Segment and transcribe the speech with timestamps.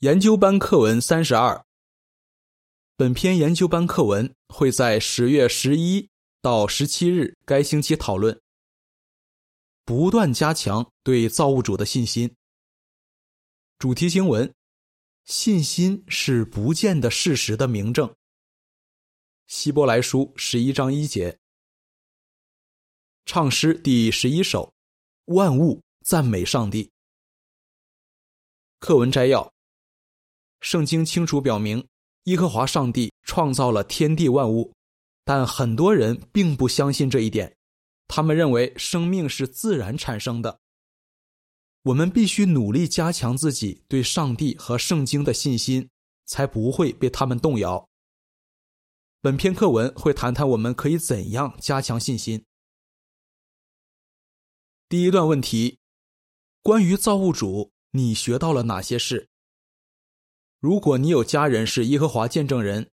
[0.00, 1.62] 研究班课文三十二。
[2.96, 6.08] 本篇研究班课文会在十月十一
[6.40, 8.40] 到十七日该星期讨论。
[9.84, 12.34] 不断加强对造物主的信心。
[13.78, 14.50] 主题经文：
[15.26, 18.10] 信心是不见的事实的明证。
[19.48, 21.38] 希伯来书十一章一节。
[23.26, 24.72] 唱诗第十一首：
[25.26, 26.90] 万物赞美上帝。
[28.78, 29.52] 课文摘要。
[30.60, 31.86] 圣经清楚表明，
[32.24, 34.72] 耶和华上帝创造了天地万物，
[35.24, 37.56] 但很多人并不相信这一点。
[38.06, 40.58] 他们认为生命是自然产生的。
[41.84, 45.88] 我们必须努力加强自己对上帝和圣经的信心，
[46.26, 47.88] 才不会被他们动摇。
[49.22, 52.44] 本篇课文会谈谈我们可以怎样加强信心。
[54.90, 55.78] 第一段问题：
[56.62, 59.29] 关于造物主，你学到了哪些事？
[60.60, 62.90] 如果你有家人是耶和华见证人，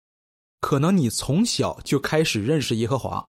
[0.61, 3.29] 可能你从小就开始认识耶和华，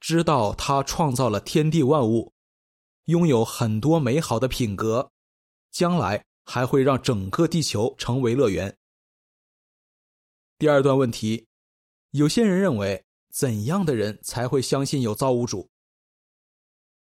[0.00, 2.32] 知道他创造了天地万物，
[3.04, 5.12] 拥有很多美好的品格，
[5.70, 8.76] 将来还会让整个地球成为乐园。
[10.58, 11.46] 第二段问题，
[12.10, 15.70] 有些人认为怎样的人才会相信有造物主？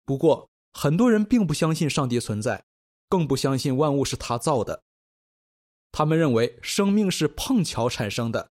[0.05, 2.67] 不过很多人并不相信上帝存在，
[3.09, 4.83] 更不相信万物是他造的。
[5.97, 8.51] 他们认为生命是碰巧产生的，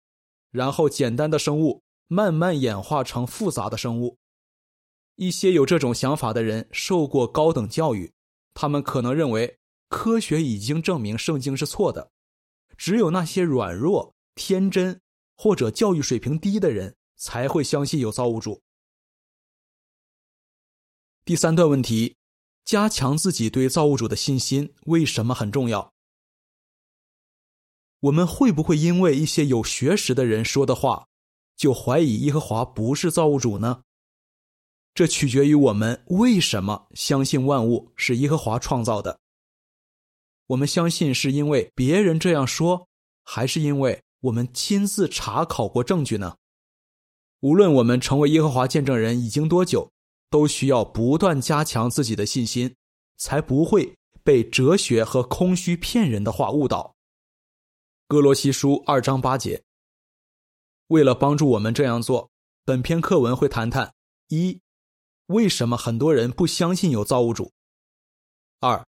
[0.52, 4.18] 然后简单的生物慢慢演化成复杂的生物。
[5.16, 8.12] 一些有这种想法的人受过高等教育，
[8.54, 12.12] 他们可能认为科学已经证明圣经是错的。
[12.76, 15.00] 只有那些软弱、天真
[15.38, 18.62] 或者教育水平低的人才会相信有造物主。
[21.24, 22.18] 第三段问题：
[22.66, 25.94] 加强自己对造物主的信心为什么很重要？
[28.02, 31.08] 我们会不会因为一些有学识的人说的话，
[31.58, 33.82] 就怀疑耶和华不是造物主呢？
[34.94, 39.20] 这取决于我们为什么相信万物是耶和华创造的。
[40.48, 42.88] 我们相信是因为别人这样说，
[43.24, 46.36] 还是因为我们亲自查考过证据呢？
[47.42, 49.90] 无论我们成为耶和华见证人已经多久，
[50.30, 52.76] 都需要不断加强自己的信心，
[53.18, 56.96] 才不会被哲学和空虚骗人的话误导。
[58.10, 59.64] 哥罗西书二章八节。
[60.88, 62.32] 为了帮助我们这样做，
[62.66, 63.94] 本篇课文会谈谈：
[64.30, 64.60] 一、
[65.28, 67.52] 为什么很多人不相信有造物主；
[68.62, 68.84] 二、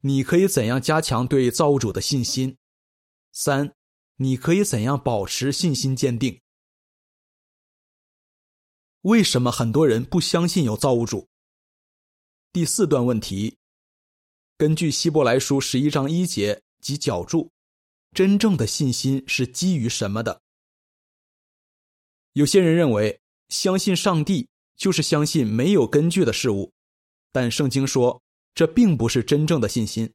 [0.00, 2.56] 你可以怎样加强对造物主的信心；
[3.30, 3.72] 三、
[4.16, 6.40] 你可以怎样保持信心坚定。
[9.02, 11.28] 为什么很多人不相信有造物主？
[12.50, 13.56] 第四段问题，
[14.58, 17.53] 根据希伯来书十一章一节及脚注。
[18.14, 20.40] 真正的信心是基于什么的？
[22.32, 26.72] 有些人认为，相信上帝就是相信没有根据的事物，
[27.32, 28.22] 但圣经说，
[28.54, 30.12] 这并不是真正的信心。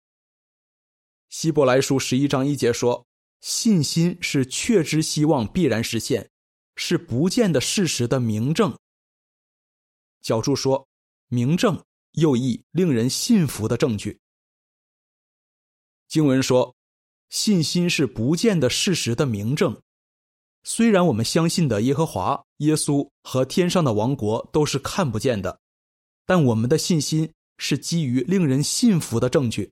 [1.27, 3.05] 希伯来书十一章一节说
[3.41, 6.29] ：“信心是确知希望必然实现，
[6.75, 8.75] 是不见的事实的明证。”
[10.23, 10.87] 脚注说
[11.27, 14.19] ：“明证又译令人信服的证据。”
[16.07, 16.73] 经文说。
[17.29, 19.81] 信心是不见的事实的明证。
[20.63, 25.59] 虽然我们相信的耶和华、耶稣和天上的王国都是看不见的，
[26.25, 29.71] 但我们的信心是基于令人信服的证据。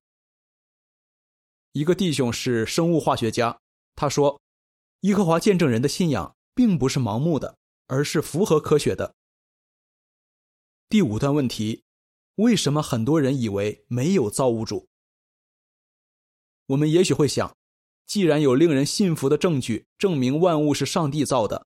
[1.73, 3.59] 一个弟兄是生物化学家，
[3.95, 4.41] 他说
[5.01, 7.57] ：“耶和华见证人的信仰并不是盲目的，
[7.87, 9.13] 而是符合科学的。”
[10.89, 11.83] 第五段问题：
[12.35, 14.87] 为什么很多人以为没有造物主？
[16.67, 17.55] 我们也许会想，
[18.05, 21.65] 既然有令人信服的证据证明万物是上帝造的，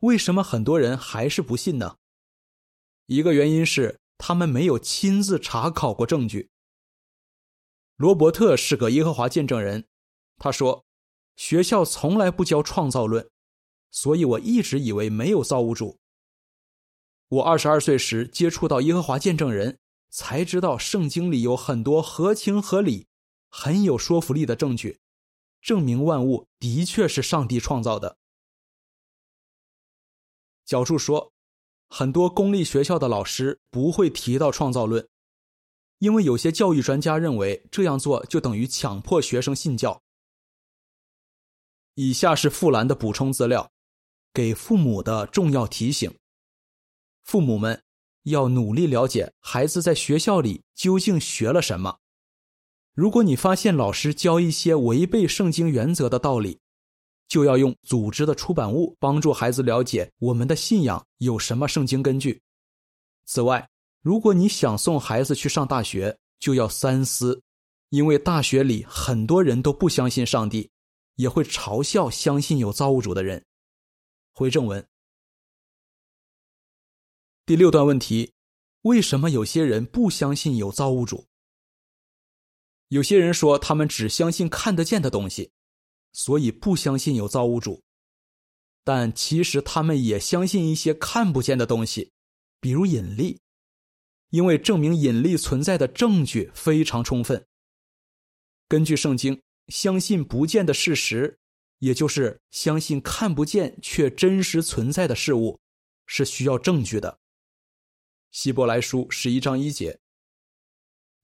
[0.00, 1.96] 为什么很多人还是不信呢？
[3.06, 6.50] 一个原因是他们没有亲自查考过证据。
[7.96, 9.86] 罗伯特是个耶和华见证人，
[10.38, 10.84] 他说
[11.36, 13.30] ：“学校从来不教创造论，
[13.92, 15.98] 所以我一直以为没有造物主。
[17.28, 19.78] 我二十二岁时接触到耶和华见证人，
[20.10, 23.06] 才知道圣经里有很多合情合理。”
[23.48, 25.00] 很有说服力的证据，
[25.60, 28.18] 证明万物的确是上帝创造的。
[30.64, 31.32] 角柱说，
[31.88, 35.08] 很多公立学校的老师不会提到创造论，
[35.98, 40.02] 因为有些教育专家认为这样做就等于强迫学生信教。
[41.94, 43.70] 以下是富兰的补充资料，
[44.34, 46.18] 给父母的重要提醒：
[47.22, 47.82] 父母们
[48.24, 52.00] 要努力了解孩子在学校里究竟学了什么。
[52.96, 56.58] 如果你发现老师教一些违背圣经原则的道理，
[57.28, 62.40] 就要用组织的出版物帮助孩子了解我们的信仰有什么圣经根据。
[63.26, 63.68] 此外，
[64.00, 67.38] 如果你想送孩子去上大学，就要三思，
[67.90, 70.70] 因为大学里很多人都不相信上帝，
[71.16, 73.44] 也会嘲笑相信有造物主的人。
[74.32, 74.82] 回正文，
[77.44, 78.32] 第六段问题：
[78.82, 81.26] 为什么有些人不相信有造物主？
[82.88, 85.50] 有些人说他们只相信看得见的东西，
[86.12, 87.82] 所以不相信有造物主。
[88.84, 92.12] 但其实他们也相信一些看不见的东西，
[92.60, 93.40] 比如引力，
[94.30, 97.44] 因为证明引力存在的证据非常充分。
[98.68, 101.40] 根据圣经，相信不见的事实，
[101.80, 105.58] 也就是相信看不见却真实存在的事物，
[106.06, 107.18] 是需要证据的。
[108.30, 109.98] 希伯来书十一章一节。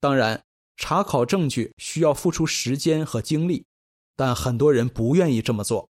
[0.01, 0.43] 当然。
[0.75, 3.65] 查考证据需要付出时间和精力，
[4.15, 5.89] 但很多人不愿意这么做。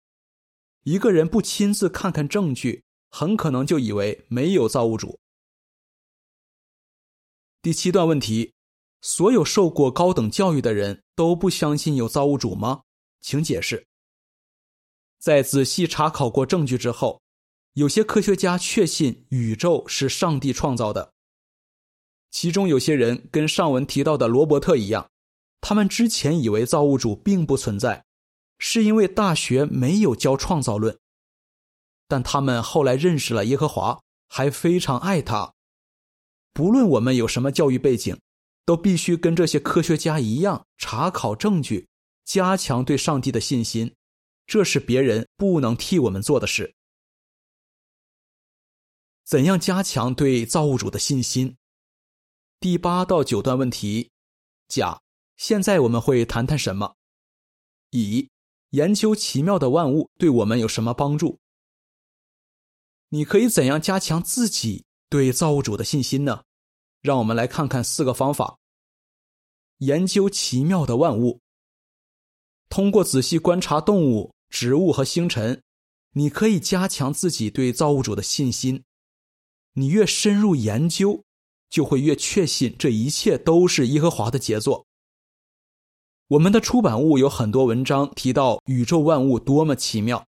[0.83, 5.19] 一个人不亲自看看证据，很可能就以为没有造物主。
[7.61, 8.53] 第七段问题：
[9.01, 12.81] 所有受过高等教育的人都不相信有造物主吗？
[13.21, 13.85] 请解释。
[15.19, 17.21] 在仔细查考过证据之后，
[17.73, 21.13] 有些科学家确信宇宙是上帝创造的。
[22.31, 25.09] 其中有些人跟上文提到的罗伯特一样，
[25.59, 28.05] 他们之前以为造物主并不存在，
[28.57, 30.97] 是因为大学没有教创造论。
[32.07, 35.53] 但他们后来认识了耶和华，还非常爱他。
[36.53, 38.19] 不论我们有什么教育背景，
[38.65, 41.87] 都必须跟这些科学家一样查考证据，
[42.25, 43.93] 加强对上帝的信心。
[44.45, 46.73] 这是别人不能替我们做的事。
[49.23, 51.55] 怎样加强对造物主的信心？
[52.61, 54.11] 第八到九段问题，
[54.67, 55.01] 甲，
[55.35, 56.95] 现在我们会谈谈什么？
[57.89, 58.29] 乙，
[58.69, 61.39] 研究奇妙的万物对我们有什么帮助？
[63.09, 66.43] 你可以怎样加强自己对造物主的信心呢？
[67.01, 68.59] 让我们来看看四个方法。
[69.79, 71.41] 研究奇妙的万物，
[72.69, 75.63] 通过仔细观察动物、植物和星辰，
[76.11, 78.83] 你可以加强自己对造物主的信心。
[79.73, 81.23] 你越深入研究。
[81.71, 84.85] 就会越确信这一切都是耶和华的杰作。
[86.27, 90.27] 我们的出版物有很多文章提到宇宙万物多么奇妙，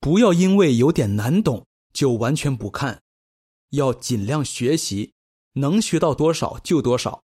[0.00, 3.00] 不要因为有点难懂就完全不看，
[3.70, 5.12] 要尽量学习，
[5.54, 7.22] 能学到多少就多少。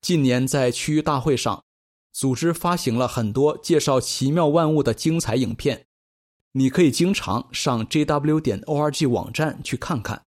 [0.00, 1.64] 近年在区域大会上，
[2.12, 5.86] 组织发行了很多介绍奇妙万物的精彩影片，
[6.52, 10.25] 你可以经常上 jw 点 org 网站去看看。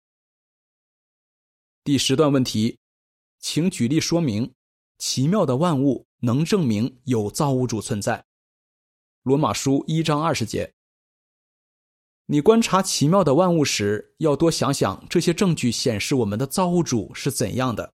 [1.86, 2.80] 第十段问题，
[3.38, 4.52] 请举例说明
[4.98, 8.24] 奇妙的万物能证明有造物主存在。
[9.22, 10.74] 罗马书一章二十节。
[12.26, 17.92] 你观察奇妙的万物时，要多想想这些证据显示我们的造物主是怎样的。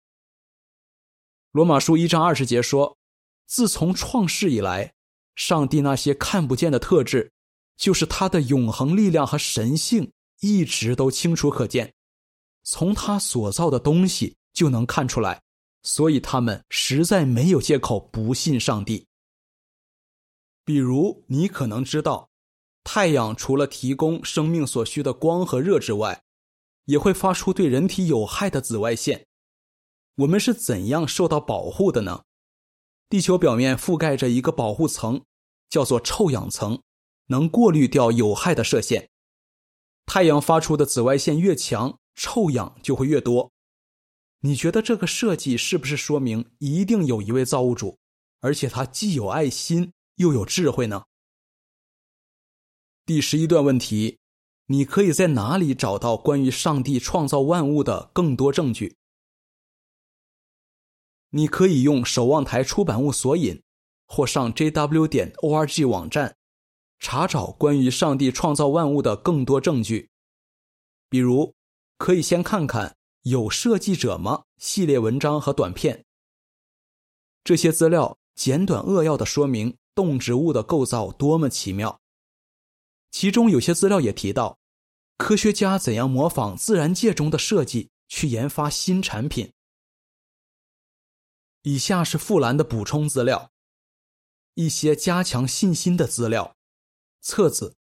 [1.53, 2.97] 罗马书一章二十节说，
[3.45, 4.93] 自从创世以来，
[5.35, 7.31] 上帝那些看不见的特质，
[7.77, 10.11] 就是他的永恒力量和神性，
[10.41, 11.93] 一直都清楚可见。
[12.69, 15.41] 从他所造的东西就能看出来，
[15.83, 19.07] 所以他们实在没有借口不信上帝。
[20.65, 22.29] 比如，你可能知道，
[22.83, 26.21] 太阳除了提供生命所需的光和热之外，
[26.83, 29.25] 也会发出对人体有害的紫外线。
[30.15, 32.23] 我们是怎样受到保护的呢？
[33.07, 35.21] 地球表面覆盖着一个保护层，
[35.69, 36.81] 叫做臭氧层，
[37.27, 39.09] 能过滤掉有害的射线。
[40.05, 41.97] 太阳发出的紫外线越强。
[42.17, 43.51] 臭氧就会越多，
[44.39, 47.99] 你觉得这个设计是不是说明一定有一位造物主，
[48.39, 51.05] 而且他既有爱心又有智慧呢？
[53.05, 54.17] 第十一段问题，
[54.65, 58.95] 你可以在哪里找到关于上帝创造万物的更多证据？
[61.29, 63.61] 你可以用守望台出版物索引，
[64.07, 66.35] 或上 jw 点 org 网站，
[66.97, 70.09] 查找关于上帝创造万物的更多证据，
[71.09, 71.53] 比如。
[71.97, 74.45] 可以先看看有设计者吗？
[74.57, 76.05] 系列文章和短片。
[77.43, 81.99] 这些资料简短扼要的说明动植物的构造多么奇妙。
[83.09, 84.59] 其中有些资料也提到，
[85.17, 89.51] 科学家怎样模仿自然界中的设计去研发新产品。
[91.63, 93.51] 以下是富兰的补充资料：
[94.53, 96.55] 一些加强信心的资料，
[97.21, 97.75] 册子，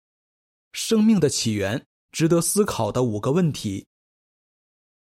[0.72, 3.88] 生命的起源，值得思考的五个问题。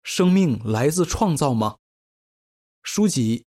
[0.09, 1.77] 生命来自创造吗？
[2.83, 3.41] 书籍《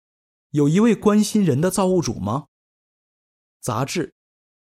[0.51, 2.45] 有一位关心人的造物主吗？
[3.59, 4.09] 杂志《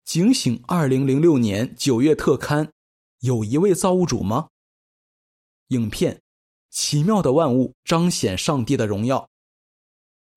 [0.05, 2.73] 警醒》二零零六年九月特刊，
[3.19, 4.51] 有一位造物主吗？
[5.69, 6.15] 影片
[6.71, 9.19] 《奇妙的万物彰显上帝的荣耀》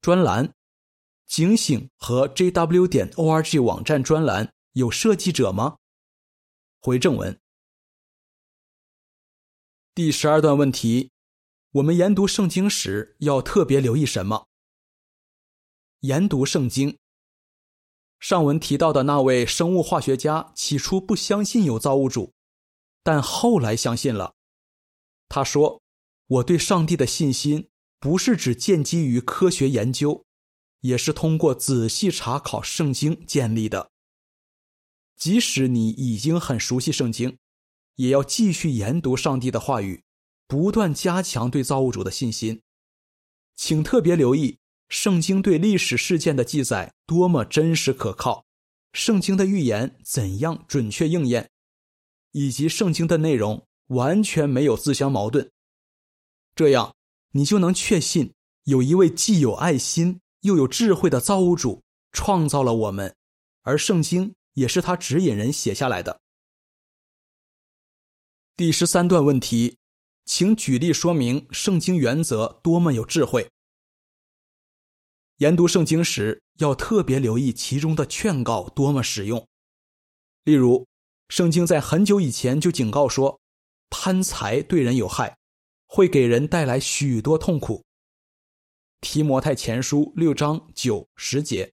[0.02, 0.48] 专栏，
[1.28, 5.78] 《警醒》和 JW 点 ORG 网站专栏有设计者吗？
[6.82, 7.40] 回正文。
[9.94, 11.12] 第十二段问题：
[11.76, 14.48] 我们研读圣经时要特别留意什么？
[16.00, 16.98] 研读圣经。
[18.18, 22.32] 上文提到的那位生物化学家起初不相信有造物主，
[23.04, 24.36] 但后来相信了。
[25.28, 25.82] 他说
[26.28, 27.68] ：“我对上帝的信心
[28.00, 30.24] 不是只建基于科学研究，
[30.80, 33.92] 也是通过仔细查考圣经建立的。
[35.18, 37.38] 即使你已经很熟悉圣经，
[37.96, 40.05] 也要继续研读上帝的话语，
[40.48, 42.62] 不断加强对造物主的信心。
[43.56, 48.46] 请特别留意。”圣经对历史事件的记载多么真实可靠，
[48.94, 51.50] 圣经的预言怎样准确应验，
[52.34, 55.50] 以及圣经的内容完全没有自相矛盾，
[56.54, 56.96] 这样
[57.32, 58.32] 你就能确信
[58.66, 63.14] 有一位既有爱心又有智慧的造物主创造了我们，
[63.64, 66.22] 而圣经也是他指引人写下来的。
[68.56, 69.80] 第十三段问题，
[70.26, 73.50] 请举例说明圣经原则多么有智慧。
[75.38, 79.48] 研读圣经时，要特别留意其中的劝告多么实用。
[80.44, 80.88] 例如，
[81.30, 83.40] 圣经在很久以前就警告说，
[83.90, 85.38] 贪财对人有害，
[85.88, 87.84] 会给人带来许多痛苦。
[89.02, 91.72] 提摩太前书六章九十节。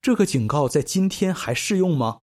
[0.00, 2.20] 这个警告在今天还适用吗？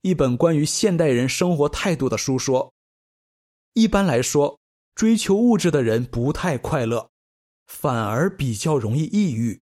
[0.00, 2.72] 一本关于现代人生活态度的书说，
[3.74, 4.58] 一般来说，
[4.94, 7.10] 追求物质的人不太快乐。
[7.66, 9.62] 反而比较容易抑郁。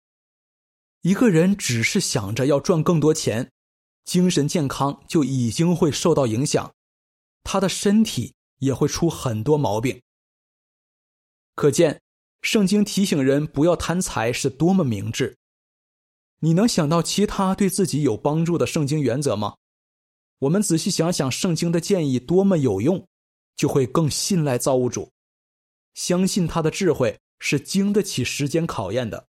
[1.03, 3.50] 一个人只是想着要赚更多钱，
[4.03, 6.74] 精神健康就已经会受到影响，
[7.43, 10.01] 他的身体也会出很多毛病。
[11.55, 12.01] 可见，
[12.41, 15.38] 圣经提醒人不要贪财是多么明智。
[16.39, 19.55] 你能想到其他对自己有帮助的圣经原则吗？
[20.39, 23.07] 我们仔细想想，圣经的建议多么有用，
[23.55, 25.12] 就会更信赖造物主，
[25.93, 27.19] 相信他的智慧。
[27.45, 29.27] 是经得起时间考验的。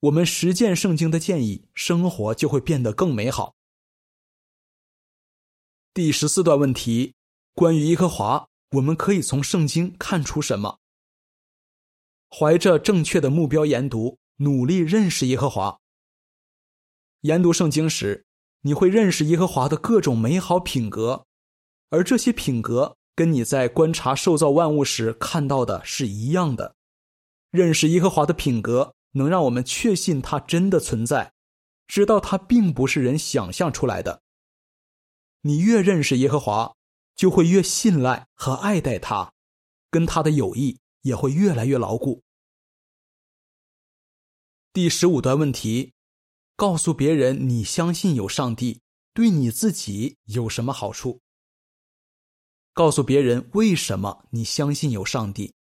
[0.00, 3.54] 我们实践圣经的建议，生活就会变得更美好。
[5.94, 7.14] 第十四段问题：
[7.54, 10.78] 关于耶和华，我们可以从圣经看出什么？
[12.28, 15.80] 怀着正确的目标研读，努力认识耶和华。
[17.22, 18.26] 研读圣经时，
[18.60, 21.24] 你会认识耶和华的各种美好品格，
[21.88, 26.76] 而这些品格跟你在观察受造万物时看到的是一样的。
[27.50, 31.32] 认识耶和华的品格，能让我们确信他真的存在，
[31.86, 34.22] 知道他并不是人想象出来的。
[35.42, 36.74] 你越认识耶和华，
[37.14, 39.32] 就会越信赖和爱戴他，
[39.90, 42.22] 跟他的友谊也会越来越牢固。
[44.72, 45.92] 第十五段问题：
[46.56, 48.80] 告诉别人你相信有上帝，
[49.12, 51.20] 对你自己有什么好处？
[52.72, 55.54] 告诉别人为什么你相信有上帝，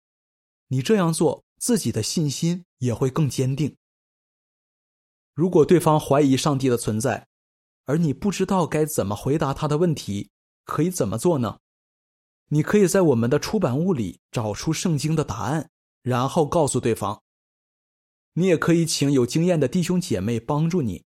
[0.68, 1.44] 你这样做。
[1.60, 3.76] 自己的信心也会更坚定。
[5.34, 7.26] 如果对方怀疑上帝的存在，
[7.84, 10.30] 而你不知道该怎么回答他的问题，
[10.64, 11.58] 可以怎么做呢？
[12.50, 15.68] 你可以在我们的出版物里找出圣经的答案，
[16.02, 17.20] 然后告诉对方。
[18.34, 21.02] 你也可以请有经验的弟兄姐妹帮助你。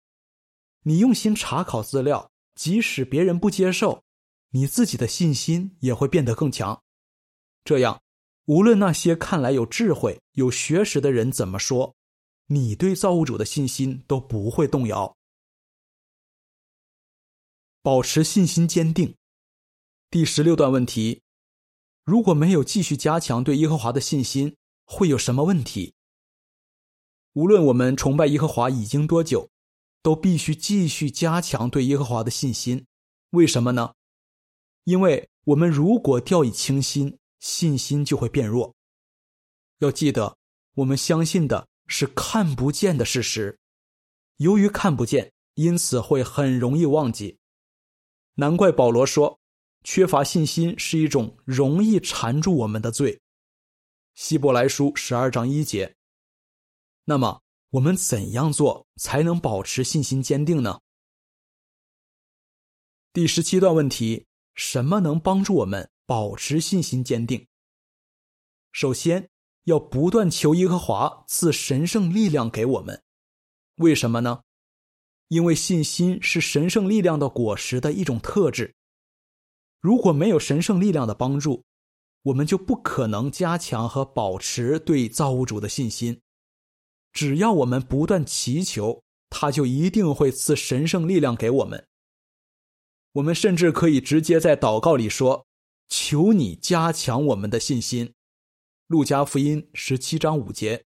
[0.85, 4.05] 你用心查考资料，即使别人不接受，
[4.51, 6.83] 你自己的信心也会变得更强。
[7.65, 8.01] 这样。
[8.47, 11.97] 无论那些看来有智慧、有学识的人怎么说，
[12.47, 15.17] 你对造物主的信心都不会动摇。
[17.83, 19.17] 保持信心坚定。
[20.11, 21.23] 第十六段问题：
[22.05, 25.93] 如果没有继续加强对耶和华的信心，会有什么问题？
[27.33, 29.51] 无论我们崇拜耶和华已经多久，
[30.03, 32.87] 都必须继续加强对耶和华的信心。
[33.31, 33.93] 为什么呢？
[34.87, 37.17] 因为我们如果掉以轻心。
[37.39, 38.75] 信心就会变弱。
[39.79, 40.37] 要记得，
[40.75, 43.57] 我们相信的是看不见的事实，
[44.39, 47.39] 由于看不见，因此会很容易忘记。
[48.35, 49.39] 难怪保罗说，
[49.85, 53.21] 缺乏信心是一种容易缠住我们的罪。
[54.15, 55.95] 希伯来书十二章一节。
[57.05, 60.81] 那么，我们怎样做才能保持信心坚定呢？
[63.13, 64.26] 第十七段问题：
[64.57, 65.89] 什么能帮助我们？
[66.07, 67.47] 保持信心坚定。
[68.73, 69.29] 首先，
[69.65, 73.03] 要不断求耶和华赐神圣力量给我们。
[73.77, 74.43] 为什么呢？
[75.29, 78.75] 因为信心是神圣力量的果实的一种特质。
[79.81, 81.65] 如果没有神圣力量的帮助，
[82.23, 86.21] 我们就不可能加强和保持对造物主的信心。
[87.13, 91.89] 只要我们不断祈求，他就一定会赐神圣力量给我们。
[93.17, 95.47] 我们甚至可以直接在祷告里说
[95.89, 98.13] ：“求你加强我们的信心。”
[98.89, 100.85] 路加福音十七章五节。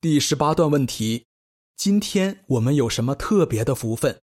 [0.00, 1.26] 第十八段问题：
[1.76, 4.22] 今天我们有什么特别的福分？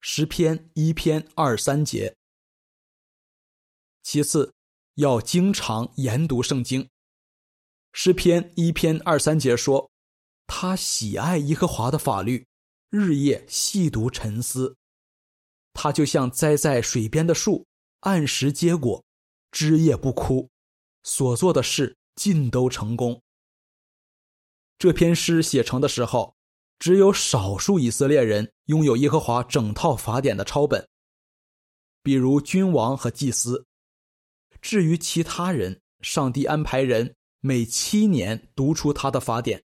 [0.00, 2.16] 诗篇一篇二三节。
[4.04, 4.54] 其次，
[4.94, 6.88] 要经常研读圣经。
[7.92, 9.90] 诗篇一篇二三节说
[10.46, 12.46] ：“他喜爱耶和华的法律，
[12.90, 14.76] 日夜细读沉思。
[15.72, 17.64] 他就像栽在水边的树，
[18.00, 19.02] 按时结果，
[19.52, 20.48] 枝叶不枯，
[21.04, 23.22] 所做的事尽都成功。”
[24.78, 26.34] 这篇诗写成的时候，
[26.78, 30.88] 只有少数以色列人拥有耶和华整套法典的抄本，
[32.02, 33.66] 比如君王和祭司。
[34.60, 39.62] 至于其他人，上帝安排人每七年读出他的法典，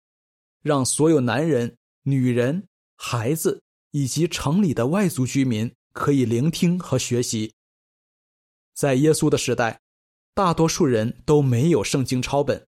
[0.61, 3.61] 让所有男人、女人、孩子
[3.91, 7.53] 以及城里的外族居民可以聆听和学习。
[8.73, 9.79] 在耶稣的时代，
[10.33, 12.67] 大多数人都没有圣经抄本，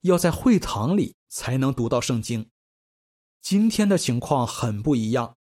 [0.00, 2.48] 要在会堂里才能读到圣经。
[3.40, 5.36] 今天的情况很不一样，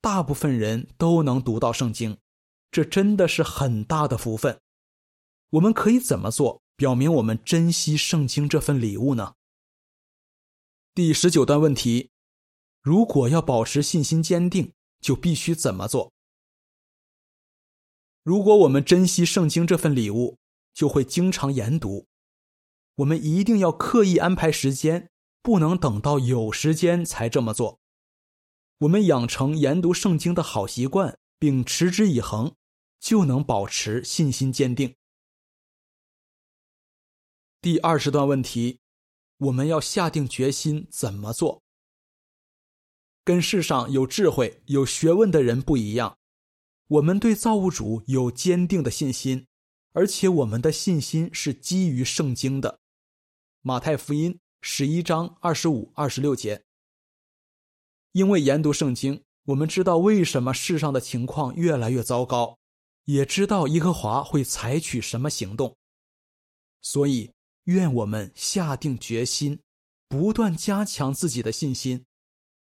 [0.00, 2.16] 大部分人都能读到圣经，
[2.70, 4.60] 这真的是很大的福分。
[5.50, 9.34] 我们可以怎么做，表明我们珍惜圣经这份礼物呢？
[10.94, 12.11] 第十九段问题：
[12.82, 16.12] 如果要保持信心坚定，就必须怎么做？
[18.24, 20.36] 如果我们珍惜圣经这份礼物，
[20.74, 22.06] 就会经常研读。
[22.96, 25.08] 我们一定要刻意安排时间，
[25.42, 27.78] 不能等到有时间才这么做。
[28.78, 32.52] 我们养成研读圣经的好习惯，并持之以恒，
[32.98, 34.96] 就能保持信心坚定。
[37.60, 38.80] 第二十段问题，
[39.38, 41.61] 我们要下定决心怎么做？
[43.24, 46.18] 跟世上有智慧、有学问的人不一样，
[46.88, 49.46] 我们对造物主有坚定的信心，
[49.92, 52.80] 而且我们的信心是基于圣经的。
[53.60, 56.64] 马太福音十一章二十五、二十六节。
[58.12, 62.58] 因为研读圣经，我们知道为什么世上的情况越来越糟糕，
[63.04, 65.76] 也知道耶和华会采取什么行动，
[66.80, 67.32] 所以。
[67.66, 69.60] 愿我们下定决心，
[70.08, 72.04] 不断加强自己的信心，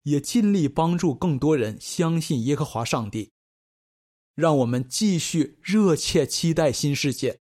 [0.07, 3.33] 也尽力帮助更多人相信耶和华上帝。
[4.35, 7.41] 让我们继续热切期待新世界，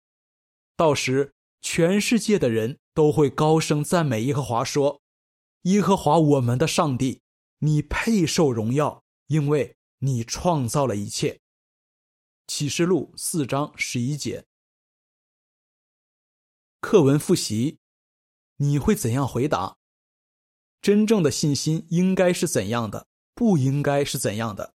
[0.77, 5.01] 到时全世界的人都会高声赞美耶和华，说
[5.63, 7.23] ：“耶和华我们的上帝，
[7.59, 11.41] 你配受荣耀，因为你创造了一切。”
[12.49, 14.47] 启示录四章十一节。
[16.81, 17.79] 课文复习，
[18.57, 19.78] 你会怎样回答？
[20.81, 23.07] 真正的信心应该是怎样的？
[23.35, 24.75] 不应该是怎样的？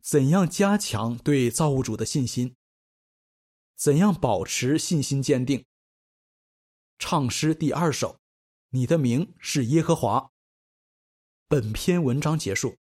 [0.00, 2.56] 怎样加强对造物主的信心？
[3.76, 5.64] 怎样保持信心坚定？
[6.98, 8.18] 唱诗第二首，
[8.70, 10.30] 你的名是耶和华。
[11.48, 12.81] 本篇文章结束。